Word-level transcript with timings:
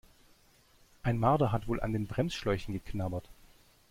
Ein 1.03 1.19
Marder 1.19 1.51
hat 1.51 1.67
wohl 1.67 1.79
an 1.79 1.93
den 1.93 2.07
Bremsschläuchen 2.07 2.73
geknabbert. 2.73 3.29